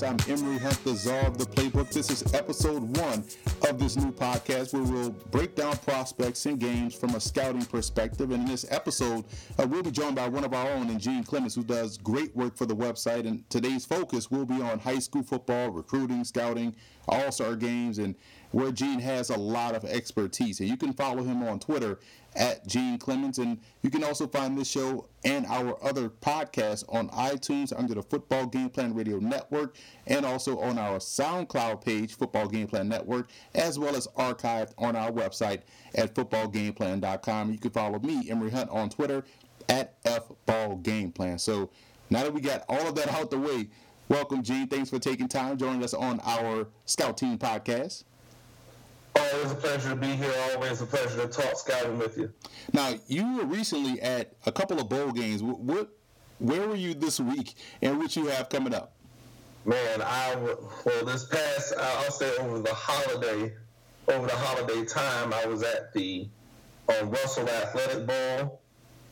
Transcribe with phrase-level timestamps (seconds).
[0.00, 0.28] Podcast.
[0.28, 1.90] I'm Emory Hunt, the czar of the playbook.
[1.92, 3.24] This is episode one
[3.68, 8.30] of this new podcast where we'll break down prospects and games from a scouting perspective.
[8.30, 9.24] And in this episode,
[9.58, 12.56] uh, we'll be joined by one of our own, Gene Clements, who does great work
[12.56, 13.26] for the website.
[13.26, 16.74] And today's focus will be on high school football, recruiting, scouting,
[17.08, 18.14] all star games, and
[18.52, 20.60] where Gene has a lot of expertise.
[20.60, 21.98] And you can follow him on Twitter
[22.36, 23.38] at Gene Clements.
[23.38, 28.02] And you can also find this show and our other podcasts on iTunes under the
[28.02, 33.30] Football Game Plan Radio Network and also on our SoundCloud page, Football Game Plan Network,
[33.54, 35.62] as well as archived on our website
[35.94, 37.52] at footballgameplan.com.
[37.52, 39.24] You can follow me, Emory Hunt, on Twitter
[39.68, 41.40] at FBallGamePlan.
[41.40, 41.70] So
[42.08, 43.68] now that we got all of that out the way,
[44.08, 44.66] welcome, Gene.
[44.66, 48.04] Thanks for taking time joining us on our Scout Team podcast.
[49.16, 50.32] Always a pleasure to be here.
[50.52, 52.32] Always a pleasure to talk scouting with you.
[52.72, 55.42] Now, you were recently at a couple of bowl games.
[55.42, 55.88] What,
[56.38, 58.94] where were you this week, and what you have coming up?
[59.64, 63.52] Man, I well this past I'll say over the holiday,
[64.08, 66.28] over the holiday time, I was at the
[66.88, 68.62] um, Russell Athletic Bowl,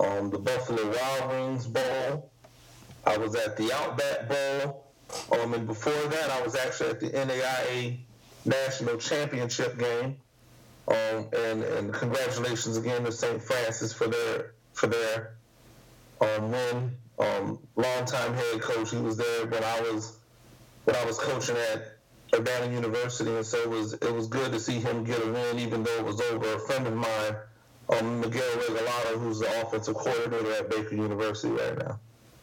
[0.00, 2.32] um, the Buffalo Wild Wings Bowl.
[3.06, 4.86] I was at the Outback Bowl,
[5.32, 7.98] um, and before that, I was actually at the NAIA
[8.48, 10.16] national championship game.
[10.88, 13.42] Um, and, and congratulations again to St.
[13.42, 15.34] Francis for their for their
[16.20, 16.96] um, win.
[17.19, 20.19] Um, longtime head coach, he was there when I was
[20.84, 21.98] when I was coaching at
[22.34, 25.58] Urbana University, and so it was it was good to see him get a win,
[25.58, 26.54] even though it was over.
[26.54, 27.36] A friend of mine,
[27.91, 31.98] um, Miguel Regalado, who's the offensive coordinator at Baker University right now.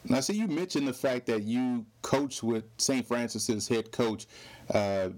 [0.08, 3.04] Now, see, you mentioned the fact that you coached with St.
[3.04, 4.26] Francis's head coach.
[4.72, 5.08] Uh,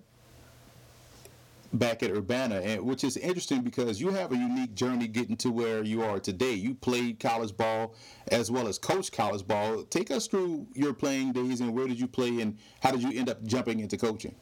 [1.72, 5.50] back at Urbana, and which is interesting because you have a unique journey getting to
[5.50, 6.52] where you are today.
[6.54, 7.94] You played college ball
[8.28, 9.82] as well as coach college ball.
[9.84, 13.18] Take us through your playing days and where did you play and how did you
[13.18, 14.34] end up jumping into coaching?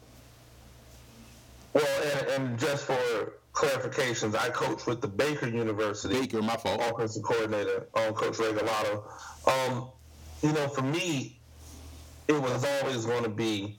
[1.73, 6.21] Well, and, and just for clarifications, I coach with the Baker University.
[6.21, 6.81] Baker, my fault.
[6.81, 9.03] Offensive coordinator, um, Coach Regalado.
[9.47, 9.89] Um,
[10.43, 11.41] you know, for me,
[12.28, 13.78] it was always going to be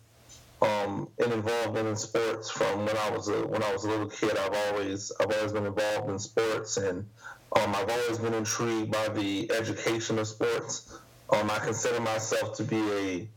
[0.62, 4.10] um, and involvement in sports from when I was a when I was a little
[4.10, 4.36] kid.
[4.38, 7.08] I've always I've always been involved in sports, and
[7.56, 11.00] um, I've always been intrigued by the education of sports.
[11.30, 13.28] Um, I consider myself to be a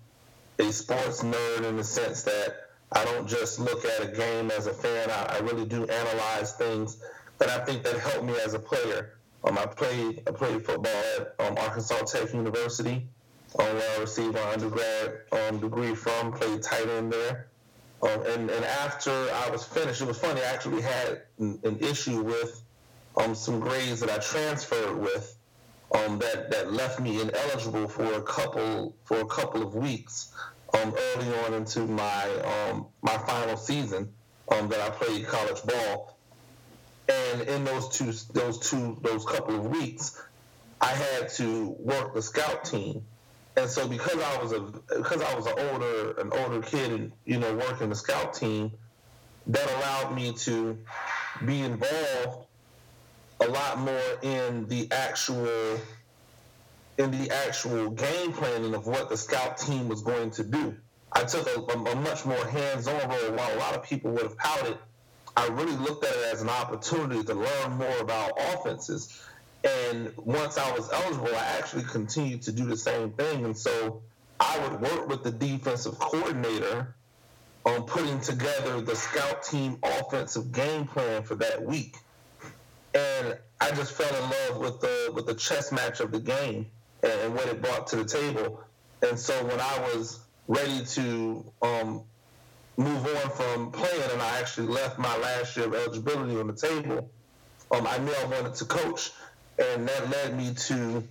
[0.61, 4.67] a sports nerd in the sense that I don't just look at a game as
[4.67, 5.11] a fan.
[5.11, 6.99] I, I really do analyze things
[7.39, 9.19] that I think that helped me as a player.
[9.45, 13.09] Um, I played I played football at um, Arkansas Tech University
[13.59, 17.47] um, where I received my undergrad um, degree from, played tight end there.
[18.03, 21.79] Um, and, and after I was finished, it was funny, I actually had an, an
[21.81, 22.63] issue with
[23.17, 25.37] um, some grades that I transferred with
[25.93, 30.33] um, that, that left me ineligible for a couple for a couple of weeks
[30.75, 32.29] um, early on into my
[32.71, 34.13] um, my final season
[34.53, 36.17] um, that I played college ball.
[37.09, 40.23] And in those two those two those couple of weeks,
[40.81, 43.05] I had to work the scout team
[43.57, 44.61] and so because I was a
[44.97, 48.73] because I was an older an older kid and you know working the scout team,
[49.49, 50.79] that allowed me to
[51.45, 52.47] be involved
[53.41, 55.79] a lot more in the actual
[56.99, 60.77] in the actual game planning of what the scout team was going to do.
[61.13, 63.33] I took a, a, a much more hands-on role.
[63.33, 64.79] While a lot of people would have pouted,
[65.37, 69.23] I really looked at it as an opportunity to learn more about offenses
[69.65, 73.45] and once I was eligible, I actually continued to do the same thing.
[73.45, 74.03] And so
[74.39, 76.95] I would work with the defensive coordinator
[77.67, 81.97] on putting together the scout team offensive game plan for that week.
[82.95, 86.67] And I just fell in love with the with the chess match of the game
[87.03, 88.65] and what it brought to the table.
[89.03, 92.03] And so when I was ready to um,
[92.77, 96.55] move on from playing, and I actually left my last year of eligibility on the
[96.55, 97.11] table,
[97.71, 99.13] um, I knew I wanted to coach
[99.61, 101.05] and that led me to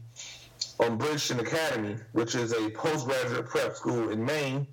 [0.79, 4.67] um, Bridgton Academy, which is a postgraduate prep school in Maine,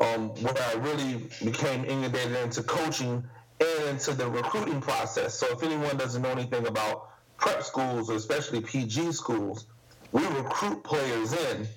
[0.00, 3.22] um, where I really became inundated into coaching
[3.60, 5.34] and into the recruiting process.
[5.34, 9.66] So if anyone doesn't know anything about prep schools, especially PG schools,
[10.10, 11.68] we recruit players in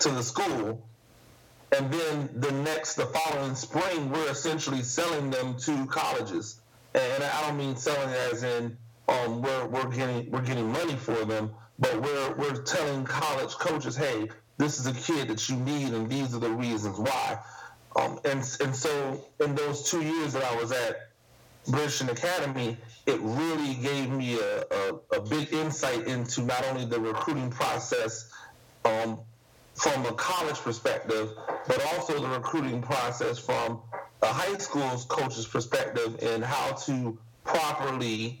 [0.00, 0.86] to the school,
[1.76, 6.60] and then the next, the following spring, we're essentially selling them to colleges.
[6.94, 8.76] And I don't mean selling as in
[9.10, 13.96] um, we're, we're getting we're getting money for them, but we're we're telling college coaches,
[13.96, 17.38] hey, this is a kid that you need, and these are the reasons why.
[17.96, 21.10] Um, and and so in those two years that I was at
[21.66, 22.76] Bridgton Academy,
[23.06, 28.30] it really gave me a, a, a, big insight into not only the recruiting process
[28.84, 29.18] um,
[29.74, 31.30] from a college perspective,
[31.66, 33.80] but also the recruiting process from
[34.22, 38.40] a high school's coach's perspective and how to properly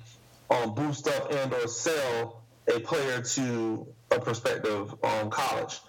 [0.50, 2.42] um, boost up and or sell
[2.74, 5.80] a player to a prospective um, college.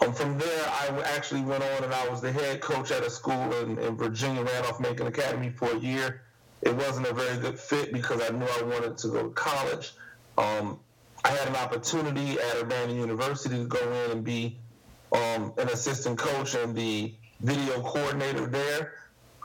[0.00, 3.10] Um, from there, I actually went on and I was the head coach at a
[3.10, 6.22] school in, in Virginia, Randolph Macon Academy for a year.
[6.62, 9.92] It wasn't a very good fit because I knew I wanted to go to college.
[10.36, 10.78] Um,
[11.24, 14.58] I had an opportunity at Urbana University to go in and be
[15.12, 18.94] um, an assistant coach and the video coordinator there.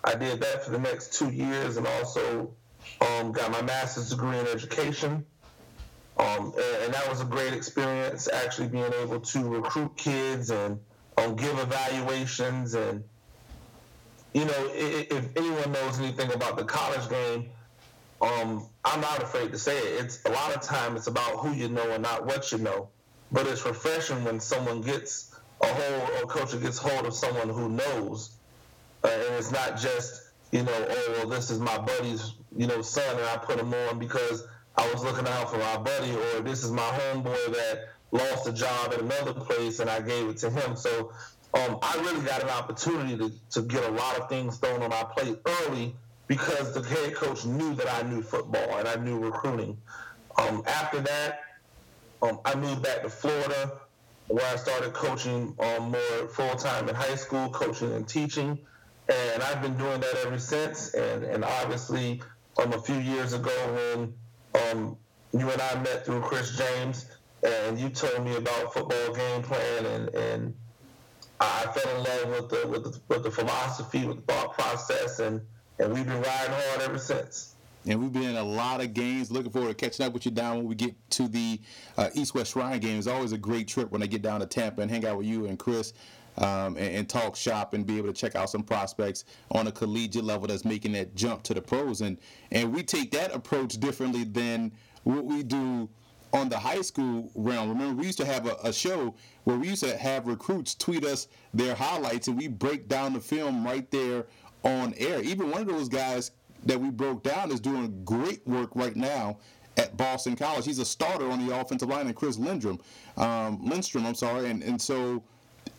[0.03, 2.53] I did that for the next two years and also
[3.03, 5.25] um, got my master's degree in education.
[6.17, 10.79] Um, and, and, that was a great experience, actually being able to recruit kids and
[11.17, 12.75] um, give evaluations.
[12.75, 13.03] And,
[14.33, 17.49] you know, if, if, anyone knows anything about the college game,
[18.21, 20.05] um, I'm not afraid to say it.
[20.05, 22.89] It's a lot of time it's about who you know and not what you know.
[23.31, 27.49] But it's refreshing when someone gets a hold, or a coach gets hold of someone
[27.49, 28.35] who knows,
[29.03, 30.23] uh, and it's not just
[30.53, 33.73] you know, oh well, this is my buddy's you know son, and I put him
[33.73, 34.45] on because
[34.75, 38.53] I was looking out for my buddy, or this is my homeboy that lost a
[38.53, 40.75] job at another place and I gave it to him.
[40.75, 41.11] So
[41.53, 44.89] um, I really got an opportunity to, to get a lot of things thrown on
[44.91, 45.95] my plate early
[46.27, 49.77] because the head coach knew that I knew football and I knew recruiting.
[50.37, 51.39] Um, after that,
[52.21, 53.79] um, I moved back to Florida
[54.27, 58.59] where I started coaching um, more full time in high school, coaching and teaching.
[59.09, 60.93] And I've been doing that ever since.
[60.93, 62.21] And, and obviously,
[62.57, 64.13] um, a few years ago when
[64.71, 64.97] um,
[65.33, 67.09] you and I met through Chris James,
[67.43, 70.55] and you told me about football game plan, and, and
[71.39, 75.19] I fell in love with the, with the with the philosophy, with the thought process,
[75.19, 75.41] and
[75.79, 77.55] and we've been riding hard ever since.
[77.85, 79.29] And we've been in a lot of games.
[79.29, 81.59] Looking forward to catching up with you down when we get to the
[81.97, 82.97] uh, East West Shrine game.
[82.97, 85.27] It's always a great trip when I get down to Tampa and hang out with
[85.27, 85.91] you and Chris
[86.37, 89.71] um, and, and, talk shop and be able to check out some prospects on a
[89.71, 92.01] collegiate level that's making that jump to the pros.
[92.01, 92.17] And
[92.51, 94.71] and we take that approach differently than
[95.03, 95.89] what we do
[96.33, 97.69] on the high school realm.
[97.69, 99.13] Remember, we used to have a, a, show
[99.43, 103.19] where we used to have recruits tweet us their highlights, and we break down the
[103.19, 104.25] film right there
[104.63, 105.21] on air.
[105.21, 106.31] Even one of those guys
[106.65, 109.37] that we broke down is doing great work right now
[109.77, 110.65] at Boston College.
[110.65, 112.79] He's a starter on the offensive line, and Chris Lindstrom,
[113.17, 115.23] um, Lindstrom, I'm sorry, and and so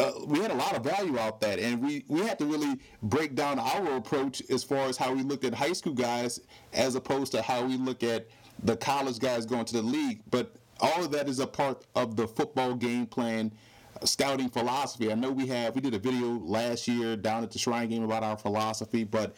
[0.00, 2.79] uh, we had a lot of value out that, and we we had to really
[3.02, 6.41] break down our approach as far as how we looked at high school guys
[6.73, 8.26] as opposed to how we look at
[8.64, 10.20] the college guys going to the league.
[10.31, 13.52] But all of that is a part of the football game plan
[14.00, 15.12] uh, scouting philosophy.
[15.12, 18.02] I know we have we did a video last year down at the Shrine game
[18.02, 19.37] about our philosophy, but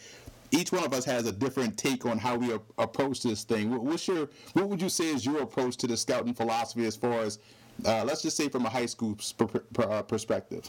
[0.52, 3.70] each one of us has a different take on how we approach this thing.
[3.84, 7.20] What's your what would you say is your approach to the scouting philosophy as far
[7.20, 7.40] as
[7.84, 9.16] uh, let's just say from a high school
[9.78, 10.68] uh, perspective.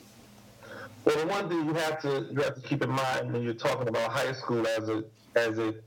[1.06, 3.54] Well, the one thing you have to you have to keep in mind when you're
[3.54, 5.84] talking about high school as it as it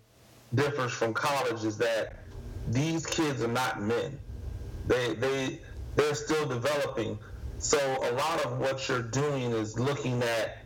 [0.54, 2.24] differs from college is that
[2.68, 4.18] these kids are not men.
[4.86, 5.60] They they
[5.96, 7.18] they're still developing.
[7.58, 10.64] So a lot of what you're doing is looking at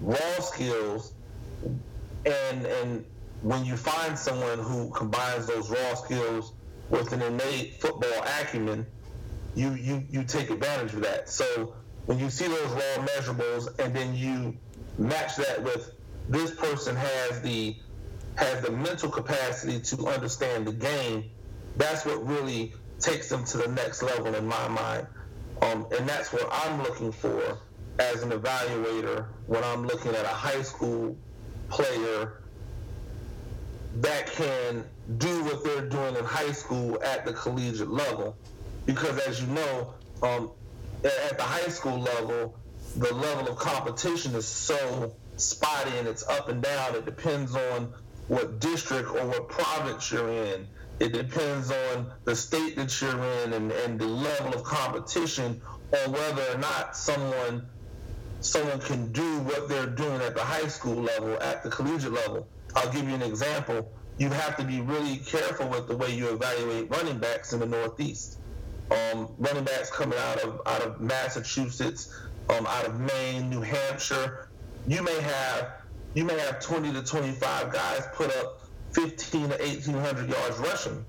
[0.00, 1.12] raw skills
[2.24, 3.04] and and
[3.42, 6.52] when you find someone who combines those raw skills
[6.90, 8.86] with an innate football acumen,
[9.56, 11.28] you you you take advantage of that.
[11.28, 14.56] So when you see those raw measurables and then you
[14.98, 15.92] match that with
[16.28, 17.76] this person has the
[18.36, 21.30] has the mental capacity to understand the game,
[21.78, 25.06] that's what really takes them to the next level in my mind.
[25.62, 27.58] Um, and that's what I'm looking for
[27.98, 31.16] as an evaluator when I'm looking at a high school
[31.70, 32.42] player
[34.00, 34.84] that can
[35.16, 38.36] do what they're doing in high school at the collegiate level
[38.86, 40.50] because as you know, um,
[41.04, 42.56] at the high school level,
[42.96, 46.94] the level of competition is so spotty and it's up and down.
[46.94, 47.92] It depends on
[48.28, 50.66] what district or what province you're in.
[50.98, 55.60] It depends on the state that you're in and, and the level of competition
[55.92, 57.66] on whether or not someone
[58.40, 62.46] someone can do what they're doing at the high school level, at the collegiate level.
[62.76, 63.90] I'll give you an example.
[64.18, 67.66] You have to be really careful with the way you evaluate running backs in the
[67.66, 68.38] Northeast
[68.90, 72.14] um, running backs coming out of out of Massachusetts,
[72.50, 74.48] um, out of Maine, New Hampshire.
[74.86, 75.72] You may have
[76.14, 78.62] you may have 20 to 25 guys put up
[78.92, 81.04] 15 to 1800 yards rushing,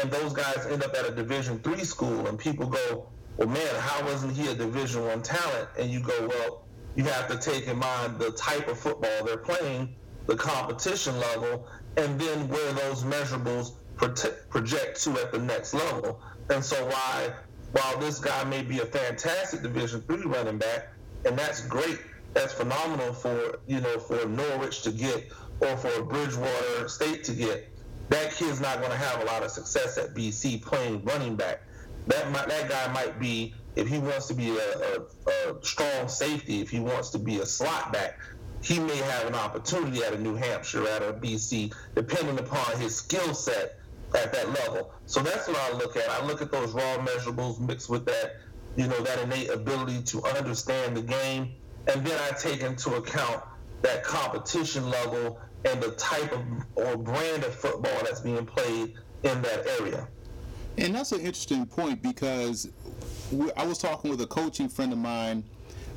[0.00, 3.74] and those guys end up at a Division three school, and people go, "Well, man,
[3.78, 6.64] how wasn't he a Division one talent?" And you go, "Well,
[6.96, 9.94] you have to take in mind the type of football they're playing,
[10.26, 16.20] the competition level, and then where those measurables project to at the next level."
[16.50, 17.32] And so why
[17.72, 20.88] while this guy may be a fantastic Division three running back,
[21.24, 21.98] and that's great,
[22.34, 25.30] that's phenomenal for you know for Norwich to get
[25.60, 27.68] or for Bridgewater State to get.
[28.08, 31.62] That kid's not going to have a lot of success at BC playing running back.
[32.08, 36.08] That might, that guy might be if he wants to be a, a, a strong
[36.08, 38.18] safety, if he wants to be a slot back,
[38.62, 42.96] he may have an opportunity at a New Hampshire, at a BC, depending upon his
[42.96, 43.79] skill set
[44.14, 44.92] at that level.
[45.06, 46.08] So that's what I look at.
[46.08, 48.36] I look at those raw measurables mixed with that,
[48.76, 51.52] you know, that innate ability to understand the game,
[51.86, 53.42] and then I take into account
[53.82, 56.40] that competition level and the type of
[56.74, 60.08] or brand of football that's being played in that area.
[60.78, 62.70] And that's an interesting point because
[63.56, 65.44] I was talking with a coaching friend of mine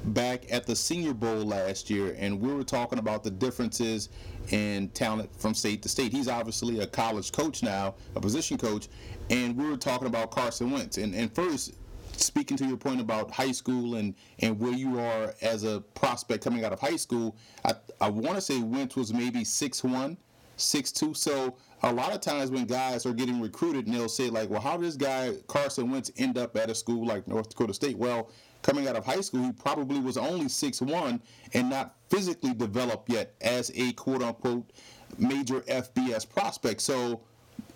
[0.05, 4.09] back at the Senior Bowl last year, and we were talking about the differences
[4.49, 6.11] in talent from state to state.
[6.11, 8.89] He's obviously a college coach now, a position coach,
[9.29, 10.97] and we were talking about Carson Wentz.
[10.97, 11.75] And, and first,
[12.17, 16.43] speaking to your point about high school and, and where you are as a prospect
[16.43, 17.35] coming out of high school,
[17.65, 20.17] I, I want to say Wentz was maybe 6'1,
[20.57, 21.17] 6'2.
[21.17, 24.61] So a lot of times when guys are getting recruited and they'll say, like, well,
[24.61, 27.97] how did this guy, Carson Wentz, end up at a school like North Dakota State?
[27.97, 28.29] Well,
[28.63, 31.21] coming out of high school, he probably was only 6'1
[31.53, 34.71] and not physically developed yet as a quote unquote
[35.17, 36.81] major FBS prospect.
[36.81, 37.21] So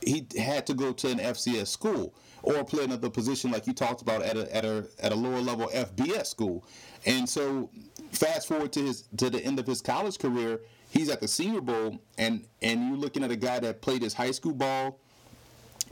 [0.02, 2.14] he had to go to an FCS school
[2.44, 5.42] or play another position like you talked about at a, at a, at a lower
[5.42, 6.66] level FBS school.
[7.06, 7.70] And so
[8.12, 11.62] fast forward to his to the end of his college career, he's at the Senior
[11.62, 15.00] Bowl, and and you're looking at a guy that played his high school ball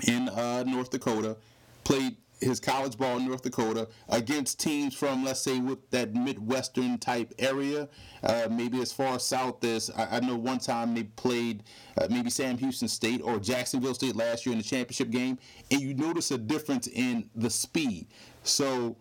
[0.07, 1.37] in uh, North Dakota,
[1.83, 6.97] played his college ball in North Dakota against teams from, let's say, with that Midwestern
[6.97, 7.87] type area,
[8.23, 11.63] uh, maybe as far south as I, I know one time they played
[11.97, 15.37] uh, maybe Sam Houston State or Jacksonville State last year in the championship game,
[15.71, 18.07] and you notice a difference in the speed.
[18.43, 18.95] So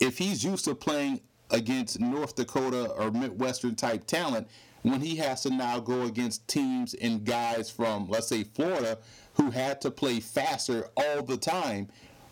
[0.00, 4.48] if he's used to playing against North Dakota or Midwestern type talent,
[4.82, 8.98] when he has to now go against teams and guys from, let's say, Florida,
[9.34, 11.88] who had to play faster all the time,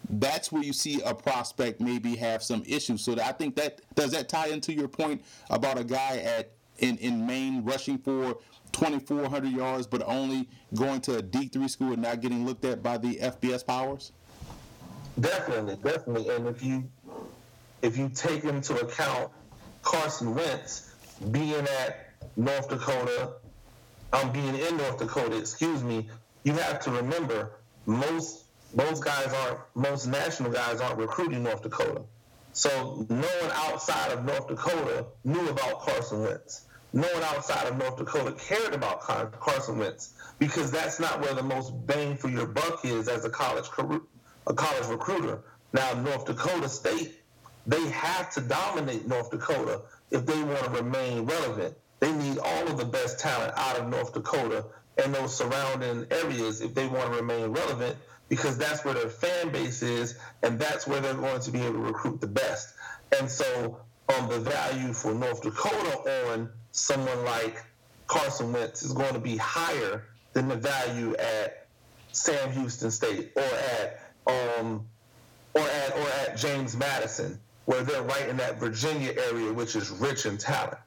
[0.09, 3.03] that's where you see a prospect maybe have some issues.
[3.03, 6.99] So I think that does that tie into your point about a guy at in
[6.99, 8.39] in Maine rushing for
[8.73, 12.99] 2,400 yards, but only going to a D3 school and not getting looked at by
[12.99, 14.13] the FBS powers.
[15.21, 16.85] Definitely, definitely, and if you
[17.83, 19.31] if you take into account
[19.83, 20.95] Carson Wentz
[21.31, 23.35] being at North Dakota,
[24.13, 26.09] I'm um, being in North Dakota, excuse me,
[26.43, 27.53] you have to remember
[27.87, 28.44] most
[28.75, 32.03] most guys aren't, most national guys aren't recruiting North Dakota.
[32.53, 36.67] So no one outside of North Dakota knew about Carson Wentz.
[36.93, 41.43] No one outside of North Dakota cared about Carson Wentz because that's not where the
[41.43, 43.67] most bang for your buck is as a college
[44.47, 45.41] a college recruiter.
[45.73, 47.21] Now North Dakota State,
[47.67, 51.77] they have to dominate North Dakota if they want to remain relevant.
[51.99, 54.67] They need all of the best talent out of North Dakota
[54.97, 57.97] and those surrounding areas if they want to remain relevant
[58.29, 61.75] because that's where their fan base is and that's where they're going to be able
[61.75, 62.75] to recruit the best.
[63.19, 67.63] And so um, the value for North Dakota on someone like
[68.07, 71.69] Carson Wentz is going to be higher than the value at
[72.13, 74.87] Sam Houston State or at um,
[75.55, 79.91] or at or at James Madison, where they're right in that Virginia area, which is
[79.91, 80.79] rich in talent.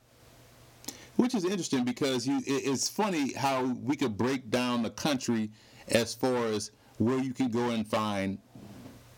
[1.16, 5.50] Which is interesting because you, it's funny how we could break down the country
[5.88, 8.38] as far as where you can go and find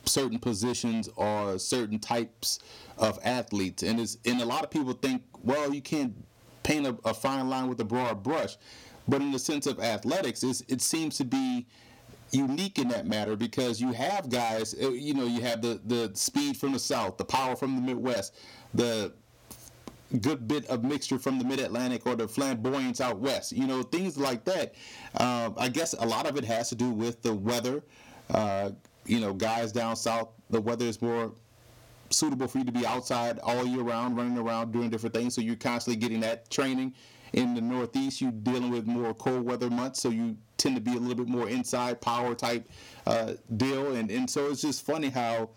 [0.05, 2.59] certain positions or certain types
[2.97, 3.83] of athletes.
[3.83, 6.13] And it's and a lot of people think, well, you can't
[6.63, 8.57] paint a, a fine line with a broad brush.
[9.07, 11.65] But in the sense of athletics, it seems to be
[12.31, 16.11] unique in that matter because you have guys, uh, you know, you have the, the
[16.13, 18.35] speed from the South, the power from the Midwest,
[18.73, 19.13] the
[20.17, 23.51] good bit of mixture from the mid Atlantic or the flamboyance out west.
[23.51, 24.75] You know, things like that.
[25.15, 27.83] Uh, I guess a lot of it has to do with the weather.
[28.29, 28.71] Uh,
[29.05, 31.33] you know, guys down south, the weather is more
[32.11, 35.35] suitable for you to be outside all year round, running around, doing different things.
[35.35, 36.93] So you're constantly getting that training.
[37.33, 40.95] In the Northeast, you're dealing with more cold weather months, so you tend to be
[40.95, 42.67] a little bit more inside power type
[43.05, 43.93] uh, deal.
[43.93, 45.51] And, and so it's just funny how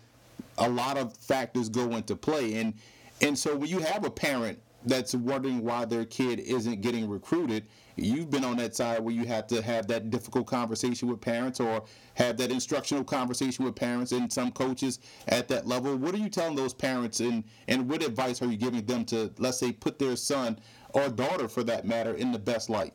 [0.59, 2.55] a lot of factors go into play.
[2.55, 2.75] And
[3.23, 7.65] and so when you have a parent that's wondering why their kid isn't getting recruited,
[7.95, 11.61] you've been on that side where you have to have that difficult conversation with parents
[11.61, 14.99] or have that instructional conversation with parents and some coaches
[15.29, 15.95] at that level.
[15.95, 19.31] What are you telling those parents and, and what advice are you giving them to,
[19.37, 22.93] let's say, put their son or daughter for that matter in the best light?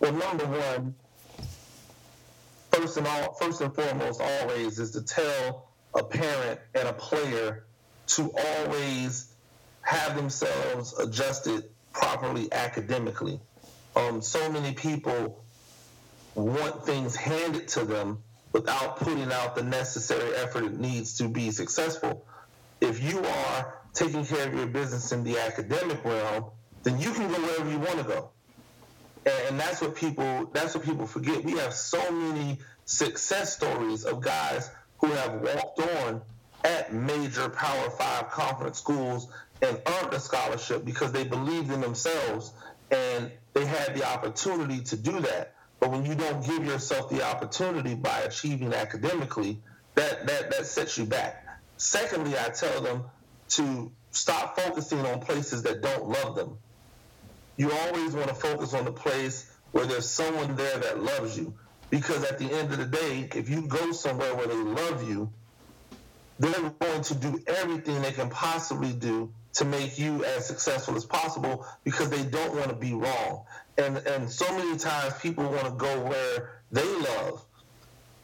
[0.00, 0.94] Well, number one,
[2.72, 7.64] first and all, first and foremost, always is to tell a parent and a player
[8.08, 9.32] to always
[9.82, 13.40] have themselves adjusted properly academically.
[13.96, 15.42] Um, so many people
[16.34, 18.22] want things handed to them
[18.52, 22.24] without putting out the necessary effort it needs to be successful.
[22.80, 26.50] If you are taking care of your business in the academic realm,
[26.84, 28.30] then you can go wherever you want to go.
[29.26, 31.44] And, and that's what people that's what people forget.
[31.44, 36.22] We have so many success stories of guys who have walked on
[36.68, 39.28] at major Power Five conference schools
[39.62, 42.52] and earned a scholarship because they believed in themselves
[42.90, 45.54] and they had the opportunity to do that.
[45.80, 49.60] But when you don't give yourself the opportunity by achieving academically,
[49.94, 51.44] that, that, that sets you back.
[51.76, 53.04] Secondly, I tell them
[53.50, 56.58] to stop focusing on places that don't love them.
[57.56, 61.54] You always want to focus on the place where there's someone there that loves you.
[61.90, 65.32] Because at the end of the day, if you go somewhere where they love you,
[66.38, 71.04] they're going to do everything they can possibly do to make you as successful as
[71.04, 73.44] possible because they don't want to be wrong.
[73.76, 77.44] And and so many times people want to go where they love.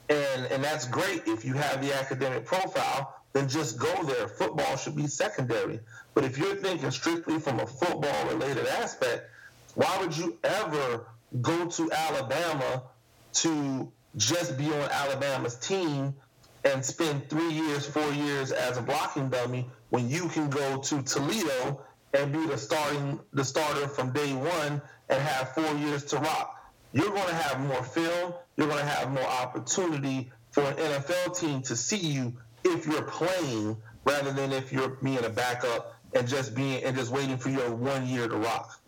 [0.08, 4.28] And and that's great if you have the academic profile, then just go there.
[4.28, 5.80] Football should be secondary.
[6.14, 9.28] But if you're thinking strictly from a football related aspect,
[9.74, 11.06] why would you ever
[11.42, 12.84] go to Alabama
[13.34, 16.14] to just be on Alabama's team
[16.64, 21.02] and spend three years, four years as a blocking dummy when you can go to
[21.02, 21.80] Toledo
[22.14, 26.72] and be the starting the starter from day one and have four years to rock.
[26.92, 28.34] You're going to have more film.
[28.56, 33.02] You're going to have more opportunity for an NFL team to see you if you're
[33.02, 37.50] playing rather than if you're being a backup and just being and just waiting for
[37.50, 38.80] your one year to rock.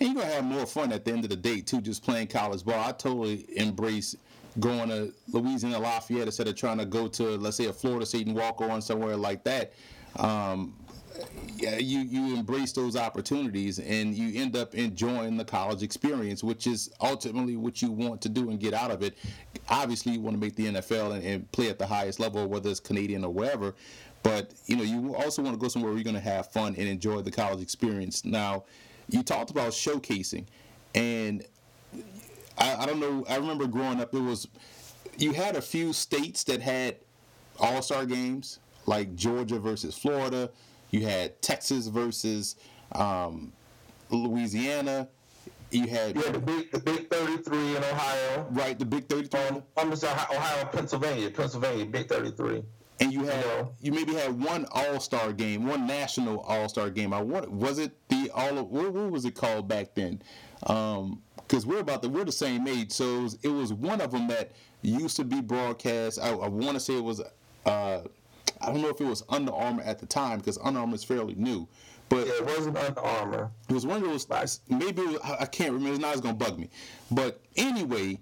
[0.00, 2.28] And you're gonna have more fun at the end of the day too, just playing
[2.28, 2.82] college ball.
[2.82, 4.16] I totally embrace
[4.60, 8.26] going to Louisiana Lafayette instead of trying to go to let's say a Florida State
[8.26, 9.72] and walk on somewhere like that.
[10.16, 10.74] Um,
[11.78, 16.90] you you embrace those opportunities and you end up enjoying the college experience, which is
[17.00, 19.16] ultimately what you want to do and get out of it.
[19.68, 22.70] Obviously, you want to make the NFL and, and play at the highest level, whether
[22.70, 23.74] it's Canadian or wherever.
[24.22, 26.74] But you know, you also want to go somewhere where you're going to have fun
[26.76, 28.24] and enjoy the college experience.
[28.24, 28.64] Now,
[29.08, 30.44] you talked about showcasing,
[30.94, 31.44] and
[32.58, 33.24] I, I don't know.
[33.28, 34.48] I remember growing up, it was
[35.18, 36.96] you had a few states that had
[37.58, 40.50] All Star games, like Georgia versus Florida.
[40.90, 42.56] You had Texas versus
[42.92, 43.52] um,
[44.10, 45.08] Louisiana.
[45.70, 48.46] You had yeah, the big the big thirty three in Ohio.
[48.50, 49.40] Right, the big thirty three.
[49.40, 52.62] Um, I'm sorry, Ohio, Pennsylvania, Pennsylvania, big thirty three.
[53.00, 56.88] And you had you, you maybe had one All Star game, one national All Star
[56.88, 57.12] game.
[57.12, 60.22] I want was it the all of what, what was it called back then?
[60.66, 62.92] Um, because we're about the we're the same age.
[62.92, 66.18] So it was, it was, one of them that used to be broadcast.
[66.20, 67.22] I, I want to say it was.
[67.64, 68.00] Uh,
[68.60, 71.04] I don't know if it was Under Armour at the time because Under Armour is
[71.04, 71.68] fairly new.
[72.08, 73.50] But yeah, it wasn't Under Armour.
[73.68, 74.60] It was one of those.
[74.68, 76.00] Maybe was, I can't remember.
[76.00, 76.70] Now it's gonna bug me.
[77.10, 78.18] But anyway,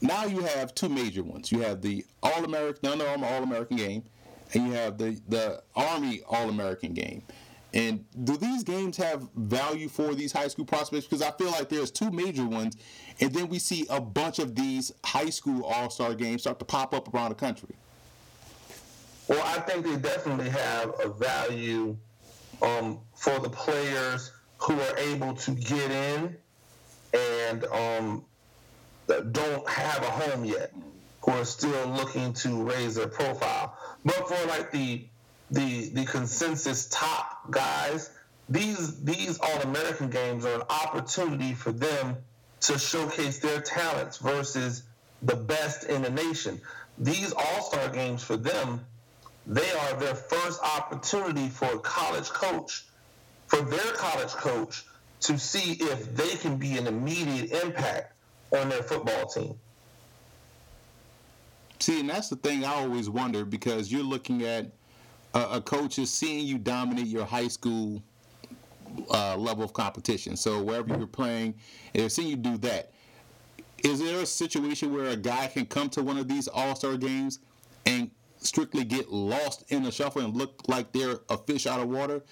[0.00, 1.52] now you have two major ones.
[1.52, 4.02] You have the All American, Under Armour All American game,
[4.54, 7.22] and you have the the Army All American game.
[7.72, 11.06] And do these games have value for these high school prospects?
[11.06, 12.76] Because I feel like there's two major ones,
[13.20, 16.64] and then we see a bunch of these high school all star games start to
[16.64, 17.76] pop up around the country.
[19.28, 21.96] Well, I think they definitely have a value
[22.60, 26.36] um, for the players who are able to get in
[27.14, 28.24] and um,
[29.06, 30.72] don't have a home yet,
[31.22, 33.76] who are still looking to raise their profile.
[34.04, 35.06] But for like the
[35.50, 38.10] the the consensus top guys,
[38.48, 42.16] these these All American games are an opportunity for them
[42.62, 44.82] to showcase their talents versus
[45.22, 46.60] the best in the nation.
[46.98, 48.84] These All Star games for them,
[49.46, 52.84] they are their first opportunity for a college coach,
[53.46, 54.84] for their college coach
[55.20, 58.14] to see if they can be an immediate impact
[58.52, 59.58] on their football team.
[61.78, 64.70] See, and that's the thing I always wonder because you're looking at
[65.34, 68.02] a, a coach is seeing you dominate your high school
[69.10, 70.36] uh, level of competition.
[70.36, 71.54] So wherever you're playing,
[71.94, 72.92] they're seeing you do that.
[73.84, 76.96] Is there a situation where a guy can come to one of these All Star
[76.96, 77.38] games
[77.86, 81.88] and strictly get lost in the shuffle and look like they're a fish out of
[81.88, 82.22] water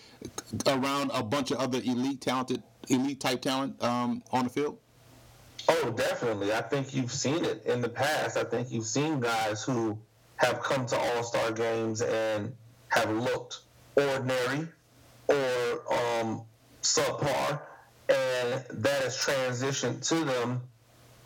[0.66, 4.78] around a bunch of other elite talented, elite type talent um, on the field?
[5.68, 6.52] Oh, definitely.
[6.52, 8.36] I think you've seen it in the past.
[8.36, 9.98] I think you've seen guys who
[10.36, 12.54] have come to All Star games and
[12.88, 13.60] have looked
[13.96, 14.68] ordinary
[15.28, 16.42] or um,
[16.82, 17.60] subpar,
[18.08, 20.60] and that has transitioned to them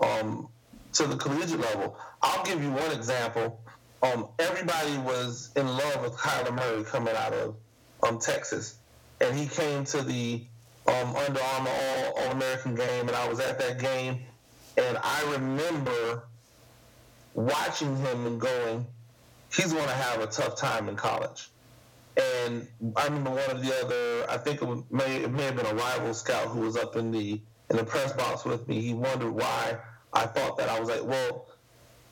[0.01, 0.49] um,
[0.95, 1.97] to the collegiate level.
[2.21, 3.61] I'll give you one example.
[4.03, 7.57] um, everybody was in love with Kyler Murray coming out of
[8.03, 8.77] um, Texas,
[9.21, 10.45] and he came to the
[10.89, 14.23] um, Under Armour All, All American game, and I was at that game,
[14.77, 16.25] and I remember
[17.35, 18.87] watching him and going,
[19.55, 21.49] he's going to have a tough time in college.
[22.17, 25.67] And I remember one of the other, I think it may, it may have been
[25.67, 28.83] a rival scout who was up in the in the press box with me.
[28.83, 29.79] He wondered why
[30.13, 30.69] I thought that.
[30.69, 31.47] I was like, well,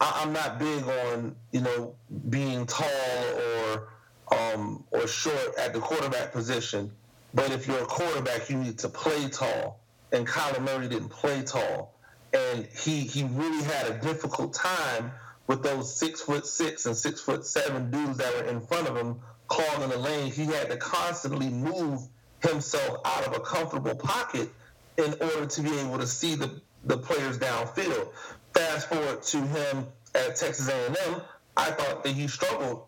[0.01, 1.95] I, am not big on you know
[2.31, 2.89] being tall
[3.35, 3.89] or
[4.33, 6.91] um, or short at the quarterback position.
[7.35, 9.81] But if you're a quarterback, you need to play tall.
[10.13, 11.95] And Kyler Murray didn't play tall,
[12.33, 15.13] and he he really had a difficult time
[15.47, 18.97] with those six foot six and six foot seven dudes that were in front of
[18.97, 20.33] him clogging the lane.
[20.33, 22.01] He had to constantly move
[22.41, 24.49] himself out of a comfortable pocket
[24.97, 28.13] in order to be able to see the, the players downfield.
[28.55, 31.21] Fast forward to him at Texas A&M,
[31.57, 32.87] I thought that he struggled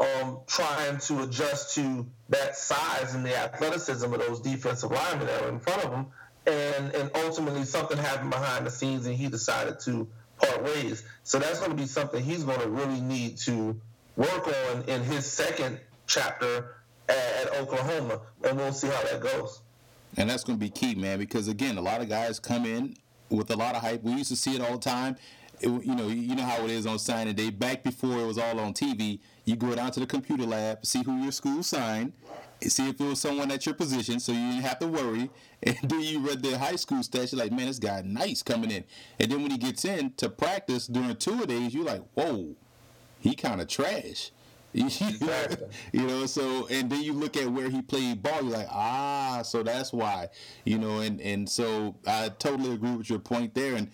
[0.00, 5.42] um, trying to adjust to that size and the athleticism of those defensive linemen that
[5.42, 6.06] were in front of him.
[6.46, 11.04] And, and ultimately, something happened behind the scenes, and he decided to part ways.
[11.22, 13.78] So that's going to be something he's going to really need to
[14.16, 15.78] work on in his second
[16.10, 19.62] chapter at, at Oklahoma, and we'll see how that goes.
[20.16, 22.96] And that's going to be key, man, because again, a lot of guys come in
[23.28, 24.02] with a lot of hype.
[24.02, 25.16] We used to see it all the time.
[25.60, 27.50] It, you know, you know how it is on signing day.
[27.50, 31.02] Back before it was all on TV, you go down to the computer lab, see
[31.02, 32.12] who your school signed,
[32.60, 35.30] see if it was someone at your position, so you didn't have to worry.
[35.62, 37.32] And then you read their high school stats.
[37.32, 38.82] You're like, man, this guy nice coming in.
[39.18, 42.56] And then when he gets in to practice during two days, you're like, whoa,
[43.20, 44.32] he kind of trash.
[44.72, 49.42] you know, so and then you look at where he played ball, you're like, ah,
[49.44, 50.28] so that's why,
[50.64, 53.74] you know, and and so I totally agree with your point there.
[53.74, 53.90] And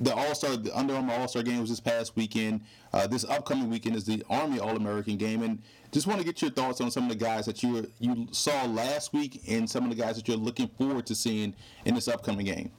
[0.00, 2.62] the All Star, the Under Armour All Star game was this past weekend.
[2.92, 6.42] Uh, this upcoming weekend is the Army All American game, and just want to get
[6.42, 9.84] your thoughts on some of the guys that you you saw last week and some
[9.84, 12.70] of the guys that you're looking forward to seeing in this upcoming game.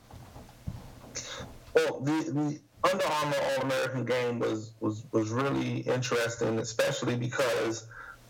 [1.74, 7.88] Well, the, the under Armour All American game was was was really interesting, especially because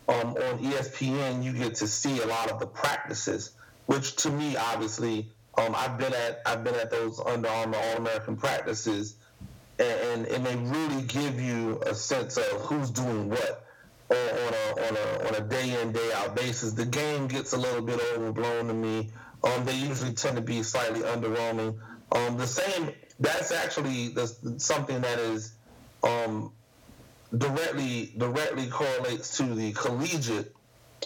[0.08, 3.52] um, on ESPN you get to see a lot of the practices,
[3.86, 7.98] which to me obviously um, I've been at I've been at those Under Armour All
[7.98, 9.16] American practices,
[9.80, 13.66] and, and they really give you a sense of who's doing what
[14.10, 16.74] on, on a on a on a day in day out basis.
[16.74, 19.10] The game gets a little bit overblown to me.
[19.44, 21.80] Um, they usually tend to be slightly underwhelming.
[22.12, 24.16] Um, the same that's actually
[24.58, 25.54] something that is
[26.04, 26.52] um,
[27.38, 30.54] directly directly correlates to the collegiate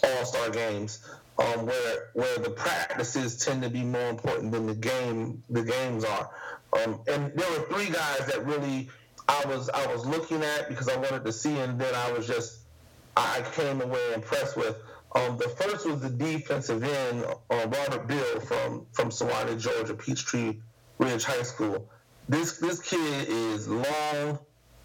[0.04, 1.06] All Star games,
[1.38, 6.06] um, where where the practices tend to be more important than the game the games
[6.06, 6.30] are.
[6.74, 8.90] Um, and there were three guys that really
[9.28, 12.26] I was I was looking at because I wanted to see, and then I was
[12.26, 12.60] just
[13.18, 14.78] I came away impressed with.
[15.16, 20.60] Um, the first was the defensive end, uh, Robert Beal from from Suwanee, Georgia, Peachtree
[20.98, 21.90] Ridge High School.
[22.28, 24.40] This this kid is long.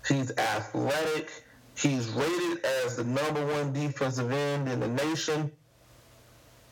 [0.06, 1.30] He's athletic.
[1.76, 5.50] He's rated as the number one defensive end in the nation.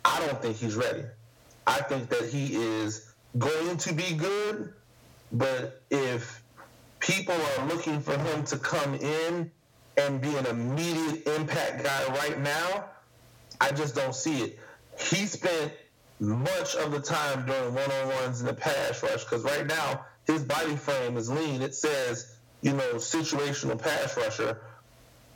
[0.04, 1.04] I don't think he's ready.
[1.66, 4.72] I think that he is going to be good,
[5.32, 6.42] but if
[7.00, 9.50] people are looking for him to come in
[9.96, 12.86] and be an immediate impact guy right now,
[13.60, 14.58] I just don't see it.
[14.98, 15.72] He spent
[16.20, 20.76] much of the time during one-on-ones in the pass rush because right now his body
[20.76, 21.62] frame is lean.
[21.62, 24.60] It says, you know, situational pass rusher.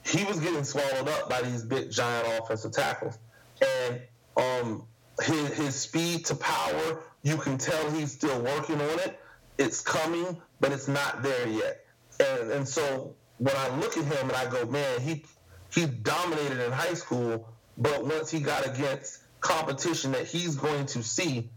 [0.05, 3.19] He was getting swallowed up by these big giant offensive tackles.
[3.61, 4.03] And
[4.37, 4.85] um,
[5.21, 9.19] his, his speed to power, you can tell he's still working on it.
[9.59, 11.87] It's coming, but it's not there yet.
[12.21, 15.25] And, and so when I look at him and I go, man, he
[15.73, 21.03] he dominated in high school, but once he got against competition that he's going to
[21.03, 21.49] see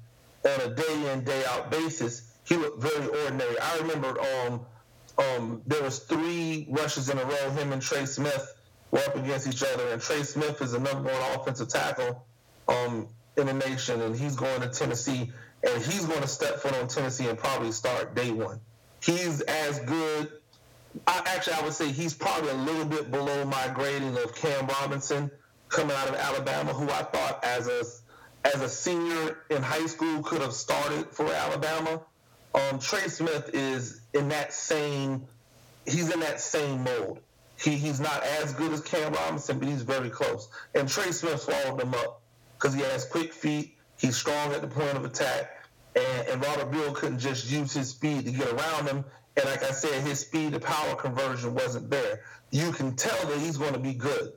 [0.45, 3.59] on a day in day out basis, he looked very ordinary.
[3.59, 4.65] I remember um,
[5.17, 7.49] um, there was three rushes in a row.
[7.51, 8.53] Him and Trey Smith
[8.91, 12.25] were up against each other, and Trey Smith is the number one offensive tackle
[12.67, 15.31] um, in the nation, and he's going to Tennessee,
[15.67, 18.59] and he's going to step foot on Tennessee and probably start day one.
[19.01, 20.31] He's as good.
[21.07, 24.67] I, actually, I would say he's probably a little bit below my grading of Cam
[24.67, 25.29] Robinson
[25.69, 27.83] coming out of Alabama, who I thought as a
[28.47, 32.01] as a senior in high school could have started for Alabama.
[32.55, 35.25] Um, Trey Smith is in that same,
[35.85, 37.19] he's in that same mold.
[37.59, 40.47] He, he's not as good as Cam Robinson, but he's very close.
[40.73, 42.21] And Trey Smith swallowed him up
[42.57, 43.77] because he has quick feet.
[43.97, 45.65] He's strong at the point of attack.
[45.95, 49.05] And, and Robert Beal couldn't just use his speed to get around him.
[49.37, 52.21] And like I said, his speed to power conversion wasn't there.
[52.51, 54.33] you can tell that he's going to be good.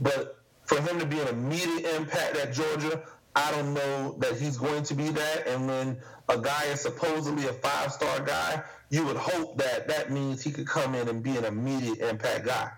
[0.00, 3.02] But for him to be an immediate impact at Georgia,
[3.34, 5.46] I don't know that he's going to be that.
[5.46, 5.96] And when
[6.28, 10.50] a guy is supposedly a five star guy, you would hope that that means he
[10.50, 12.70] could come in and be an immediate impact guy.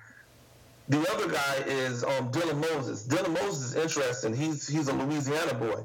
[0.88, 3.06] The other guy is um, Dylan Moses.
[3.06, 4.36] Dylan Moses is interesting.
[4.36, 5.84] He's he's a Louisiana boy,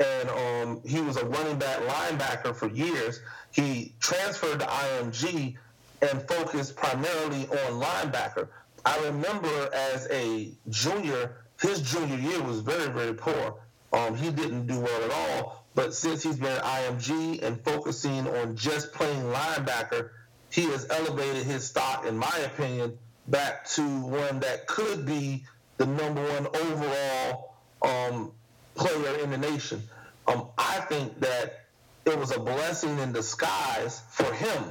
[0.00, 3.20] and um, he was a running back linebacker for years.
[3.52, 5.56] He transferred to IMG
[6.02, 8.48] and focused primarily on linebacker.
[8.84, 13.60] I remember as a junior, his junior year was very very poor.
[13.94, 15.64] Um, he didn't do well at all.
[15.74, 20.10] But since he's been at IMG and focusing on just playing linebacker,
[20.50, 25.44] he has elevated his stock, in my opinion, back to one that could be
[25.76, 28.32] the number one overall um,
[28.74, 29.82] player in the nation.
[30.26, 31.66] Um, I think that
[32.04, 34.62] it was a blessing in disguise for him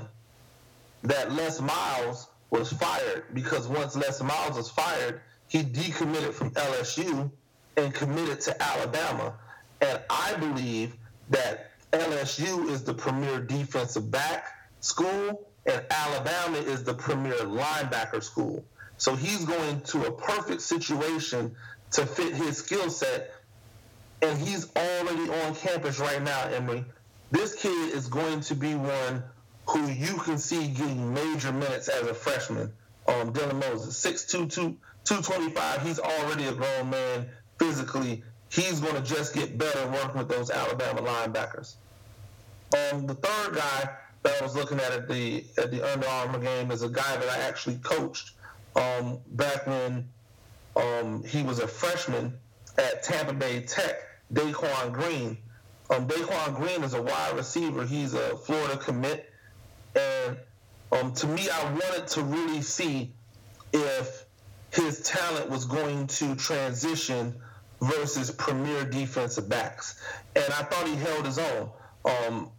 [1.03, 7.31] that Les Miles was fired because once Les Miles was fired, he decommitted from LSU
[7.77, 9.33] and committed to Alabama.
[9.81, 10.95] And I believe
[11.29, 14.47] that LSU is the premier defensive back
[14.79, 18.65] school and Alabama is the premier linebacker school.
[18.97, 21.55] So he's going to a perfect situation
[21.91, 23.33] to fit his skill set.
[24.21, 26.85] And he's already on campus right now, Emory.
[27.31, 29.23] This kid is going to be one
[29.67, 32.71] who you can see getting major minutes as a freshman.
[33.07, 35.81] Um, Dylan Moses, 6'2", 225.
[35.81, 38.23] He's already a grown man physically.
[38.49, 41.75] He's going to just get better working with those Alabama linebackers.
[42.91, 43.89] Um, the third guy
[44.23, 47.17] that I was looking at at the at the Under Armour game is a guy
[47.17, 48.31] that I actually coached
[48.75, 50.07] um, back when
[50.75, 52.33] um, he was a freshman
[52.77, 53.95] at Tampa Bay Tech,
[54.33, 55.37] Daquon Green.
[55.89, 57.85] Um, Daquon Green is a wide receiver.
[57.85, 59.31] He's a Florida commit.
[59.95, 60.37] And
[60.91, 63.13] um, to me, I wanted to really see
[63.71, 64.22] if
[64.73, 67.35] his talent was going to transition
[67.79, 70.01] versus premier defensive backs.
[70.35, 71.69] And I thought he held his own.
[72.05, 72.49] Um,